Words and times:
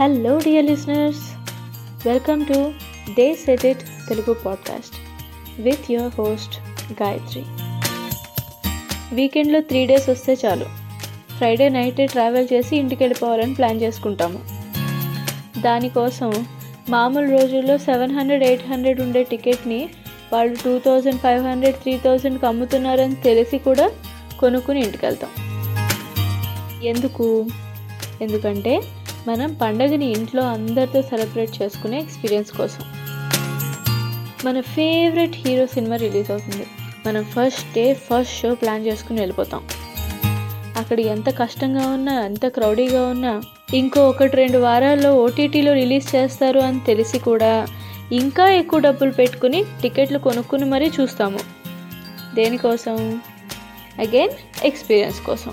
Hello 0.00 0.38
dear 0.38 0.66
listeners 0.66 1.20
welcome 2.08 2.46
to 2.46 2.72
the 3.16 3.34
set 3.34 3.66
it 3.66 3.78
Telugu 4.08 4.32
podcast 4.32 4.94
with 5.60 5.92
your 5.92 6.12
host 6.18 6.58
Gayatri 7.02 7.42
వీకెండ్లో 9.14 9.60
three 9.60 9.86
days 9.86 10.08
వస్తే 10.08 10.36
చాలు. 10.46 10.64
Friday 11.36 11.68
night 11.68 12.10
travel 12.10 12.48
చేసి 12.52 12.76
ఇంటికి 12.76 13.04
వెళ్ళిపోవాలని 13.04 13.54
plan 13.54 13.82
చేసుకుంటాము. 13.82 14.38
దానికోసం 15.60 16.46
మామూలు 16.88 17.30
రోజుల్లో 17.30 17.78
సెవెన్ 17.78 18.12
హండ్రెడ్ 18.12 18.42
ఎయిట్ 18.42 18.68
హండ్రెడ్ 18.68 19.00
ఉండే 19.00 19.22
టికెట్ని 19.22 19.88
వాళ్ళు 20.32 20.56
two 20.64 20.78
thousand 20.78 21.20
five 21.20 21.46
hundred 21.46 21.76
three 21.76 21.98
థౌజండ్కి 21.98 22.46
అమ్ముతున్నారని 22.46 23.14
తెలిసి 23.14 23.58
కూడా 23.58 23.90
కొనుక్కుని 24.40 24.84
ఇంటికి 24.84 25.06
వెళ్తాం. 25.06 25.30
ఎందుకు? 26.82 27.46
ఎందుకంటే 28.22 28.80
మనం 29.26 29.54
పండగని 29.54 30.06
ఇంట్లో 30.06 30.42
అందరితో 30.42 31.02
సెలబ్రేట్ 31.02 31.62
చేసుకునే 31.62 31.98
ఎక్స్పీరియన్స్ 31.98 32.52
కోసం. 32.52 32.84
మన 34.44 34.60
ఫేవరెట్ 34.60 35.36
హీరో 35.36 35.66
సినిమా 35.66 35.96
రిలీజ్ 35.96 36.30
అవుతుంది. 36.30 36.66
మనం 37.06 37.24
first 37.24 37.74
day 37.74 37.94
first 37.94 38.40
show 38.40 38.54
plan 38.54 38.86
చేసుకుని 38.86 39.20
వెళ్ళిపోతాం. 39.20 39.64
అక్కడ 40.76 41.00
ఎంత 41.00 41.38
కష్టంగా 41.38 41.86
ఉన్నా 41.86 42.24
ఎంత 42.24 42.46
క్రౌడీగా 42.46 43.06
ఉన్నా 43.06 43.42
ఇంకో 43.74 44.08
ఒకటి 44.08 44.36
రెండు 44.36 44.58
వారాల్లో 44.58 45.14
ఓటీటీలో 45.14 45.72
రిలీజ్ 45.72 46.16
చేస్తారు 46.16 46.60
అని 46.60 46.80
తెలిసి 46.80 47.18
కూడా 47.18 47.66
ఇంకా 48.12 48.50
ఎక్కువ 48.50 48.78
డబ్బులు 48.78 49.10
పెట్టుకుని 49.10 49.64
టికెట్లు 49.82 50.18
కొనుక్కుని 50.18 50.64
మరీ 50.64 50.90
చూస్తాము. 51.00 51.38
దేనికోసం? 52.34 53.20
అగైన్ 53.98 54.64
ఎక్స్పీరియన్స్ 54.64 55.20
కోసం. 55.20 55.52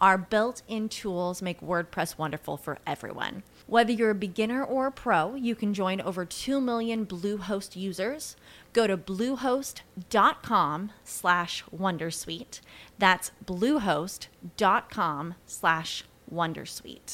Our 0.00 0.16
built 0.16 0.62
in 0.68 0.88
tools 0.90 1.42
make 1.42 1.60
WordPress 1.62 2.16
wonderful 2.16 2.56
for 2.56 2.78
everyone. 2.86 3.42
Whether 3.68 3.92
you're 3.92 4.10
a 4.10 4.14
beginner 4.16 4.62
or 4.64 4.86
a 4.86 4.92
pro, 4.92 5.34
you 5.36 5.54
can 5.54 5.74
join 5.74 6.00
over 6.02 6.24
2 6.24 6.60
million 6.60 7.04
Bluehost 7.06 7.76
users. 7.76 8.34
Go 8.72 8.86
to 8.86 8.96
bluehost.com 9.10 10.78
slash 11.04 11.64
wondersuite. 11.76 12.60
That's 12.98 13.30
bluehost.com 13.44 15.34
slash 15.48 15.92
wondersuite. 16.32 17.12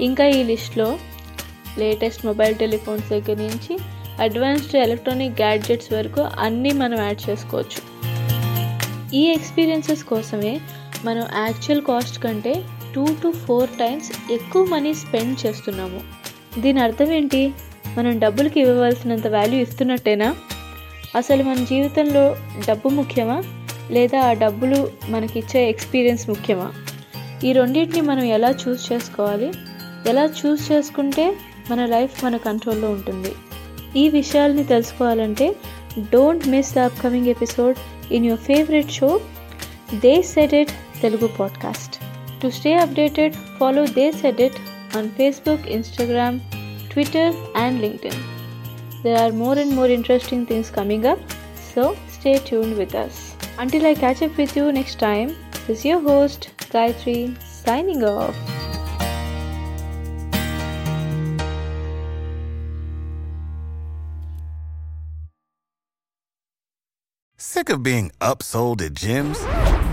ఇంకా 0.00 0.24
ఈ 0.28 0.40
లిస్ట్లో 0.44 0.86
latest 1.78 2.22
mobile 2.24 2.54
telephones 2.62 3.10
దగ్గర 3.12 3.36
నుంచి 3.48 3.74
advanced 4.24 4.74
electronic 4.84 5.36
gadgets 5.40 5.90
వరకు 5.92 6.22
అన్నీ 6.46 6.72
మనం 6.82 6.98
add 7.06 7.22
చేసుకోవచ్చు 7.28 7.80
ఈ 9.18 9.22
ఎక్స్పీరియన్సెస్ 9.36 10.04
కోసమే 10.12 10.54
మనం 11.05 11.25
యాక్చువల్ 11.37 11.81
కాస్ట్ 11.81 12.23
కంటే 12.23 12.63
టూ 12.95 13.07
టు 13.23 13.31
ఫోర్ 13.31 13.69
టైమ్స్ 13.69 14.31
ఎక్కువ 14.31 14.65
మనీ 14.65 14.93
స్పెండ్ 14.93 15.45
చేస్తున్నాము. 15.45 16.01
దీని 16.59 16.79
అర్థం 16.79 17.11
ఏంటి? 17.11 17.53
మనం 17.97 18.19
డబ్బులకి 18.19 18.59
ఇవ్వవలసినంత 18.59 19.27
వాల్యూ 19.27 19.59
ఇస్తున్నట్టేనా? 19.59 20.35
అసలు 21.15 21.43
మన 21.43 21.55
జీవితంలో 21.55 22.35
డబ్బు 22.67 22.89
ముఖ్యమా? 22.89 23.43
లేదా 23.91 24.19
ఆ 24.19 24.33
డబ్బులు 24.33 24.91
మనకిచ్చే 25.09 25.69
ఎక్స్పీరియన్స్ 25.69 26.29
ముఖ్యమా? 26.29 26.73
ఈ 27.43 27.53
రెండింటిని 27.53 28.01
మనం 28.01 28.23
ఎలా 28.23 28.49
చూస్ 28.49 28.91
చేసుకోవాలి? 28.91 29.51
ఎలా 30.09 30.25
చూస్ 30.25 30.71
చేసుకుంటే 30.71 31.35
మన 31.71 31.85
లైఫ్ 31.85 32.23
మన 32.23 32.37
కంట్రోల్లో 32.37 32.89
ఉంటుంది? 32.89 33.31
ఈ 33.99 34.09
విషయాల్ని 34.09 34.63
తెలుసుకోవాలంటే 34.63 35.55
don't 35.99 36.47
miss 36.47 36.73
the 36.73 36.79
upcoming 36.79 37.27
episode 37.27 37.77
in 38.13 38.25
your 38.25 38.39
favourite 38.39 38.91
show 38.91 39.21
the 39.95 40.21
set 40.21 40.53
it 40.53 40.71
Telugu 41.01 41.27
podcast. 41.27 41.91
To 42.41 42.51
stay 42.51 42.73
updated, 42.85 43.35
follow 43.57 43.85
This 43.87 44.23
Edit 44.23 44.55
on 44.97 45.09
Facebook, 45.19 45.61
Instagram, 45.77 46.41
Twitter, 46.89 47.27
and 47.55 47.81
LinkedIn. 47.83 48.17
There 49.03 49.17
are 49.17 49.31
more 49.31 49.57
and 49.57 49.71
more 49.73 49.87
interesting 49.87 50.45
things 50.45 50.69
coming 50.69 51.05
up, 51.05 51.19
so 51.73 51.95
stay 52.07 52.37
tuned 52.39 52.75
with 52.77 52.95
us. 52.95 53.35
Until 53.57 53.85
I 53.85 53.93
catch 53.93 54.21
up 54.21 54.37
with 54.37 54.55
you 54.57 54.71
next 54.71 54.99
time, 54.99 55.35
this 55.67 55.79
is 55.79 55.85
your 55.85 56.01
host, 56.01 56.49
Gayatri, 56.57 57.41
signing 57.41 58.03
off. 58.03 58.35
Sick 67.37 67.69
of 67.69 67.83
being 67.83 68.11
upsold 68.19 68.81
at 68.81 68.93
gyms? 68.93 69.39